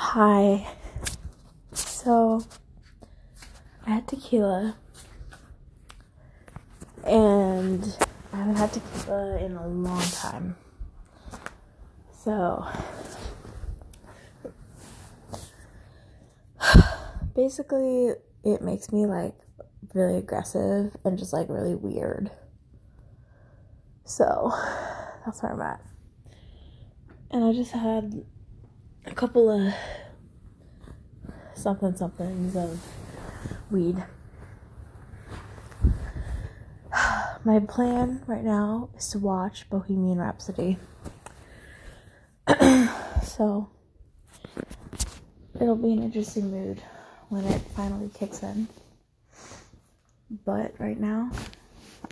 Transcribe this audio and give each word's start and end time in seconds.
Hi. 0.00 0.64
So, 1.72 2.44
I 3.84 3.90
had 3.94 4.06
tequila, 4.06 4.76
and 7.04 7.96
I 8.32 8.36
haven't 8.36 8.54
had 8.54 8.72
tequila 8.72 9.38
in 9.38 9.56
a 9.56 9.66
long 9.66 10.00
time. 10.02 10.54
So, 12.16 12.64
basically, 17.34 18.12
it 18.44 18.62
makes 18.62 18.92
me 18.92 19.04
like 19.04 19.34
really 19.94 20.18
aggressive 20.18 20.96
and 21.04 21.18
just 21.18 21.32
like 21.32 21.48
really 21.48 21.74
weird. 21.74 22.30
So, 24.04 24.52
that's 25.26 25.42
where 25.42 25.52
I'm 25.52 25.60
at. 25.60 25.80
And 27.32 27.44
I 27.44 27.52
just 27.52 27.72
had 27.72 28.24
a 29.10 29.14
couple 29.14 29.50
of 29.50 29.72
something 31.54 31.96
somethings 31.96 32.54
of 32.56 32.80
weed. 33.70 34.02
My 37.44 37.60
plan 37.60 38.22
right 38.26 38.44
now 38.44 38.90
is 38.96 39.08
to 39.10 39.18
watch 39.18 39.68
Bohemian 39.70 40.18
Rhapsody. 40.18 40.76
so 43.22 43.68
it'll 45.60 45.76
be 45.76 45.92
an 45.92 46.02
interesting 46.02 46.50
mood 46.50 46.82
when 47.28 47.44
it 47.44 47.60
finally 47.74 48.10
kicks 48.12 48.42
in. 48.42 48.68
But 50.44 50.74
right 50.78 50.98
now, 51.00 51.30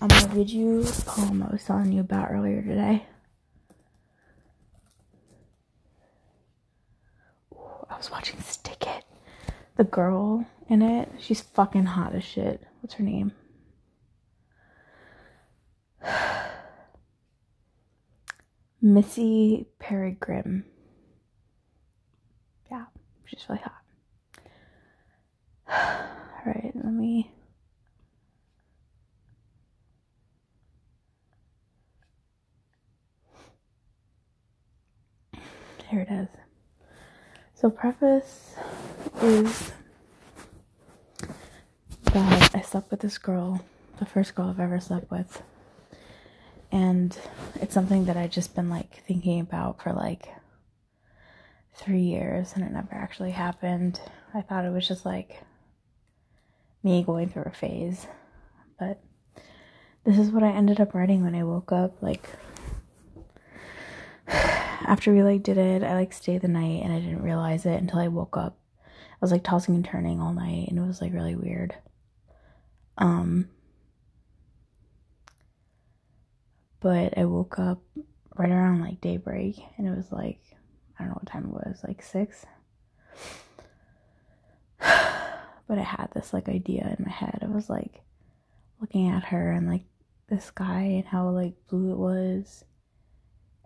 I'm 0.00 0.08
gonna 0.08 0.34
read 0.34 0.48
you 0.48 0.80
a 0.80 1.02
poem 1.02 1.42
I 1.42 1.52
was 1.52 1.64
telling 1.64 1.92
you 1.92 2.00
about 2.00 2.30
earlier 2.30 2.62
today. 2.62 3.04
Was 8.06 8.12
watching 8.12 8.40
Stick 8.40 8.86
It. 8.86 9.04
The 9.76 9.82
girl 9.84 10.46
in 10.68 10.80
it, 10.82 11.10
she's 11.18 11.40
fucking 11.40 11.86
hot 11.86 12.14
as 12.14 12.22
shit. 12.22 12.62
What's 12.80 12.94
her 12.94 13.02
name? 13.04 13.32
Missy 18.80 19.66
Peregrym. 19.80 20.62
Yeah, 22.70 22.84
she's 23.24 23.44
really 23.48 23.62
hot. 23.62 23.82
Alright, 26.46 26.72
let 26.76 26.92
me. 26.92 27.32
Here 35.90 36.06
it 36.08 36.12
is. 36.12 36.45
So, 37.58 37.70
preface 37.70 38.54
is 39.22 39.72
that 42.12 42.54
I 42.54 42.60
slept 42.60 42.90
with 42.90 43.00
this 43.00 43.16
girl, 43.16 43.64
the 43.98 44.04
first 44.04 44.34
girl 44.34 44.50
I've 44.50 44.60
ever 44.60 44.78
slept 44.78 45.10
with. 45.10 45.42
And 46.70 47.18
it's 47.62 47.72
something 47.72 48.04
that 48.04 48.16
I've 48.18 48.30
just 48.30 48.54
been 48.54 48.68
like 48.68 49.02
thinking 49.06 49.40
about 49.40 49.82
for 49.82 49.94
like 49.94 50.28
three 51.74 52.02
years 52.02 52.52
and 52.54 52.62
it 52.62 52.72
never 52.72 52.92
actually 52.92 53.30
happened. 53.30 54.02
I 54.34 54.42
thought 54.42 54.66
it 54.66 54.72
was 54.72 54.86
just 54.86 55.06
like 55.06 55.42
me 56.82 57.02
going 57.04 57.30
through 57.30 57.44
a 57.46 57.52
phase. 57.52 58.06
But 58.78 59.00
this 60.04 60.18
is 60.18 60.28
what 60.28 60.42
I 60.42 60.50
ended 60.50 60.78
up 60.78 60.92
writing 60.92 61.24
when 61.24 61.34
I 61.34 61.42
woke 61.42 61.72
up. 61.72 62.02
Like, 62.02 62.28
after 64.86 65.12
we 65.12 65.22
like 65.22 65.42
did 65.42 65.58
it, 65.58 65.82
I 65.82 65.94
like 65.94 66.12
stayed 66.12 66.42
the 66.42 66.48
night 66.48 66.82
and 66.82 66.92
I 66.92 67.00
didn't 67.00 67.22
realize 67.22 67.66
it 67.66 67.80
until 67.80 67.98
I 67.98 68.08
woke 68.08 68.36
up. 68.36 68.58
I 68.86 69.18
was 69.20 69.32
like 69.32 69.42
tossing 69.44 69.74
and 69.74 69.84
turning 69.84 70.20
all 70.20 70.32
night 70.32 70.68
and 70.68 70.78
it 70.78 70.86
was 70.86 71.00
like 71.00 71.12
really 71.12 71.34
weird. 71.34 71.74
Um 72.96 73.48
but 76.80 77.18
I 77.18 77.24
woke 77.24 77.58
up 77.58 77.82
right 78.36 78.50
around 78.50 78.80
like 78.80 79.00
daybreak 79.00 79.56
and 79.76 79.88
it 79.88 79.96
was 79.96 80.12
like 80.12 80.40
I 80.98 81.02
don't 81.02 81.08
know 81.08 81.20
what 81.20 81.26
time 81.26 81.46
it 81.46 81.68
was, 81.68 81.80
like 81.86 82.02
6. 82.02 82.46
but 84.78 85.78
I 85.78 85.82
had 85.82 86.10
this 86.14 86.32
like 86.32 86.48
idea 86.48 86.94
in 86.96 87.04
my 87.04 87.10
head. 87.12 87.40
I 87.42 87.46
was 87.46 87.68
like 87.68 88.02
looking 88.80 89.08
at 89.08 89.24
her 89.24 89.50
and 89.50 89.68
like 89.68 89.84
the 90.28 90.40
sky 90.40 90.82
and 90.82 91.04
how 91.06 91.28
like 91.30 91.54
blue 91.68 91.90
it 91.90 91.98
was 91.98 92.64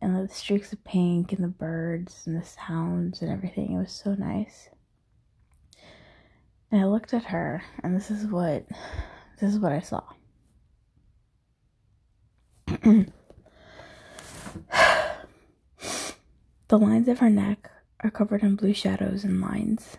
and 0.00 0.16
the 0.16 0.32
streaks 0.32 0.72
of 0.72 0.84
pink 0.84 1.32
and 1.32 1.42
the 1.42 1.48
birds 1.48 2.22
and 2.26 2.40
the 2.40 2.46
sounds 2.46 3.20
and 3.22 3.30
everything. 3.30 3.72
It 3.72 3.78
was 3.78 3.92
so 3.92 4.14
nice. 4.14 4.68
And 6.70 6.80
I 6.80 6.84
looked 6.84 7.14
at 7.14 7.24
her 7.24 7.62
and 7.82 7.96
this 7.96 8.10
is 8.10 8.26
what 8.26 8.66
this 9.40 9.54
is 9.54 9.58
what 9.58 9.72
I 9.72 9.80
saw. 9.80 10.02
the 16.68 16.78
lines 16.78 17.08
of 17.08 17.18
her 17.18 17.30
neck 17.30 17.70
are 18.00 18.10
covered 18.10 18.42
in 18.42 18.56
blue 18.56 18.74
shadows 18.74 19.24
and 19.24 19.40
lines. 19.40 19.96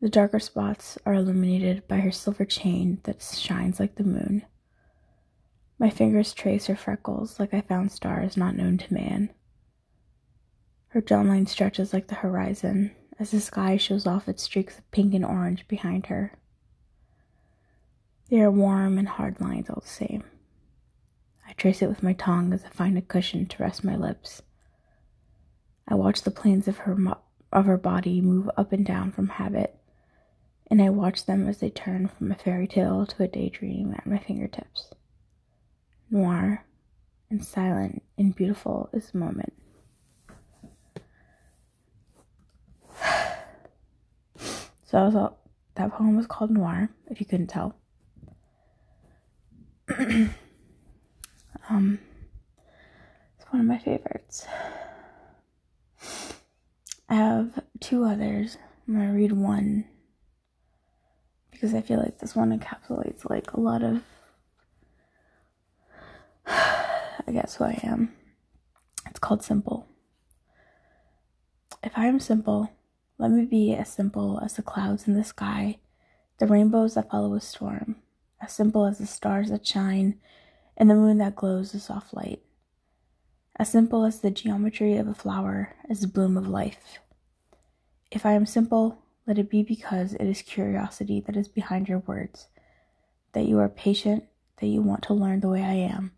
The 0.00 0.08
darker 0.08 0.38
spots 0.38 0.98
are 1.06 1.14
illuminated 1.14 1.88
by 1.88 1.98
her 1.98 2.12
silver 2.12 2.44
chain 2.44 3.00
that 3.04 3.22
shines 3.22 3.80
like 3.80 3.96
the 3.96 4.04
moon. 4.04 4.44
My 5.78 5.90
fingers 5.90 6.32
trace 6.32 6.66
her 6.66 6.76
freckles 6.76 7.40
like 7.40 7.52
I 7.52 7.60
found 7.60 7.90
stars 7.90 8.36
not 8.36 8.56
known 8.56 8.78
to 8.78 8.94
man. 8.94 9.30
Her 10.88 11.02
jawline 11.02 11.48
stretches 11.48 11.92
like 11.92 12.06
the 12.06 12.14
horizon 12.16 12.92
as 13.18 13.32
the 13.32 13.40
sky 13.40 13.76
shows 13.76 14.06
off 14.06 14.28
its 14.28 14.44
streaks 14.44 14.78
of 14.78 14.90
pink 14.92 15.14
and 15.14 15.24
orange 15.24 15.66
behind 15.66 16.06
her. 16.06 16.32
They 18.30 18.40
are 18.40 18.50
warm 18.50 18.98
and 18.98 19.08
hard 19.08 19.40
lines 19.40 19.68
all 19.68 19.80
the 19.82 19.88
same. 19.88 20.22
I 21.46 21.52
trace 21.54 21.82
it 21.82 21.88
with 21.88 22.02
my 22.02 22.12
tongue 22.12 22.52
as 22.52 22.64
I 22.64 22.68
find 22.68 22.96
a 22.96 23.02
cushion 23.02 23.46
to 23.46 23.62
rest 23.62 23.82
my 23.82 23.96
lips. 23.96 24.42
I 25.88 25.96
watch 25.96 26.22
the 26.22 26.30
planes 26.30 26.68
of 26.68 26.78
her 26.78 26.94
mo- 26.94 27.18
of 27.52 27.66
her 27.66 27.76
body 27.76 28.20
move 28.20 28.48
up 28.56 28.72
and 28.72 28.86
down 28.86 29.12
from 29.12 29.28
habit, 29.28 29.76
and 30.68 30.80
I 30.80 30.90
watch 30.90 31.26
them 31.26 31.46
as 31.48 31.58
they 31.58 31.70
turn 31.70 32.08
from 32.08 32.32
a 32.32 32.36
fairy 32.36 32.66
tale 32.66 33.06
to 33.06 33.22
a 33.24 33.28
daydream 33.28 33.92
at 33.96 34.06
my 34.06 34.18
fingertips 34.18 34.92
noir, 36.10 36.64
and 37.30 37.44
silent 37.44 38.02
and 38.18 38.34
beautiful 38.34 38.88
is 38.92 39.10
the 39.10 39.18
moment. 39.18 39.52
So 44.86 44.98
that 44.98 45.06
was 45.06 45.16
all, 45.16 45.38
that 45.74 45.92
poem 45.92 46.14
was 46.14 46.26
called 46.28 46.50
Noir, 46.52 46.88
if 47.10 47.18
you 47.18 47.26
couldn't 47.26 47.48
tell. 47.48 47.74
um, 51.68 51.98
it's 53.36 53.46
one 53.50 53.60
of 53.60 53.66
my 53.66 53.78
favorites. 53.78 54.46
I 57.08 57.14
have 57.14 57.58
two 57.80 58.04
others. 58.04 58.56
I'm 58.86 58.94
gonna 58.94 59.12
read 59.12 59.32
one 59.32 59.86
because 61.50 61.74
I 61.74 61.80
feel 61.80 61.98
like 61.98 62.18
this 62.18 62.36
one 62.36 62.56
encapsulates 62.56 63.28
like 63.28 63.52
a 63.52 63.60
lot 63.60 63.82
of 63.82 64.02
I 67.26 67.32
guess 67.32 67.56
who 67.56 67.64
I 67.64 67.80
am. 67.82 68.12
It's 69.08 69.18
called 69.18 69.42
Simple. 69.42 69.86
If 71.82 71.92
I 71.96 72.06
am 72.06 72.20
simple, 72.20 72.70
let 73.18 73.30
me 73.30 73.44
be 73.44 73.74
as 73.74 73.92
simple 73.92 74.40
as 74.42 74.54
the 74.54 74.62
clouds 74.62 75.06
in 75.06 75.14
the 75.14 75.24
sky, 75.24 75.78
the 76.38 76.46
rainbows 76.46 76.94
that 76.94 77.10
follow 77.10 77.34
a 77.34 77.40
storm, 77.40 77.96
as 78.40 78.52
simple 78.52 78.84
as 78.84 78.98
the 78.98 79.06
stars 79.06 79.50
that 79.50 79.66
shine 79.66 80.18
and 80.76 80.90
the 80.90 80.94
moon 80.94 81.18
that 81.18 81.36
glows 81.36 81.74
a 81.74 81.80
soft 81.80 82.14
light, 82.14 82.42
as 83.56 83.70
simple 83.70 84.04
as 84.04 84.20
the 84.20 84.30
geometry 84.30 84.96
of 84.96 85.06
a 85.06 85.14
flower, 85.14 85.76
as 85.88 86.00
the 86.00 86.08
bloom 86.08 86.36
of 86.36 86.48
life. 86.48 86.98
If 88.10 88.26
I 88.26 88.32
am 88.32 88.46
simple, 88.46 88.98
let 89.26 89.38
it 89.38 89.48
be 89.48 89.62
because 89.62 90.14
it 90.14 90.24
is 90.24 90.42
curiosity 90.42 91.22
that 91.26 91.36
is 91.36 91.48
behind 91.48 91.88
your 91.88 92.00
words, 92.00 92.48
that 93.32 93.46
you 93.46 93.58
are 93.60 93.68
patient, 93.68 94.24
that 94.58 94.66
you 94.66 94.82
want 94.82 95.02
to 95.04 95.14
learn 95.14 95.40
the 95.40 95.48
way 95.48 95.62
I 95.62 95.74
am 95.74 96.12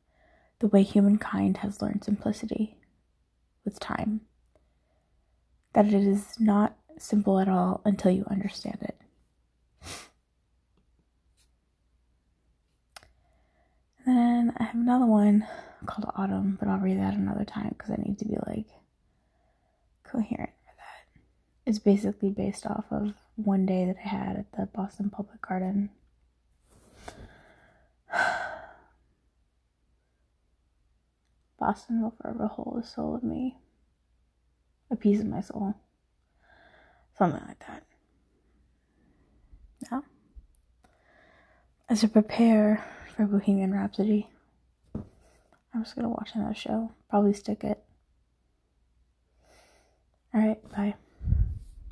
the 0.58 0.68
way 0.68 0.82
humankind 0.82 1.58
has 1.58 1.82
learned 1.82 2.04
simplicity 2.04 2.78
with 3.64 3.78
time. 3.78 4.22
That 5.74 5.86
it 5.86 5.94
is 5.94 6.40
not 6.40 6.76
simple 6.98 7.38
at 7.38 7.48
all 7.48 7.82
until 7.84 8.10
you 8.10 8.24
understand 8.30 8.78
it. 8.82 8.96
And 14.06 14.16
then 14.16 14.54
I 14.56 14.64
have 14.64 14.74
another 14.74 15.06
one 15.06 15.46
called 15.84 16.10
Autumn, 16.16 16.56
but 16.58 16.68
I'll 16.68 16.78
read 16.78 16.98
that 17.00 17.14
another 17.14 17.44
time 17.44 17.74
because 17.76 17.90
I 17.90 17.96
need 17.96 18.18
to 18.20 18.24
be 18.24 18.36
like 18.46 18.66
coherent 20.04 20.52
for 20.64 20.72
that. 20.76 21.20
It's 21.66 21.80
basically 21.80 22.30
based 22.30 22.66
off 22.66 22.84
of 22.90 23.14
one 23.34 23.66
day 23.66 23.84
that 23.84 23.96
I 24.04 24.08
had 24.08 24.36
at 24.36 24.52
the 24.52 24.66
Boston 24.66 25.10
Public 25.10 25.42
Garden 25.42 25.90
Boston 31.58 32.02
will 32.02 32.14
forever 32.20 32.46
hold 32.46 32.82
a 32.82 32.86
soul 32.86 33.14
of 33.16 33.22
me, 33.22 33.56
a 34.90 34.96
piece 34.96 35.20
of 35.20 35.26
my 35.26 35.40
soul. 35.40 35.74
Something 37.16 37.42
like 37.46 37.58
that. 37.60 37.82
Yeah. 39.90 40.00
As 41.88 42.04
I 42.04 42.08
prepare 42.08 42.84
for 43.14 43.26
Bohemian 43.26 43.72
Rhapsody, 43.72 44.28
I'm 44.94 45.84
just 45.84 45.96
gonna 45.96 46.08
watch 46.08 46.30
another 46.34 46.54
show. 46.54 46.92
Probably 47.08 47.32
stick 47.32 47.64
it. 47.64 47.82
Alright, 50.34 50.68
bye. 50.70 50.94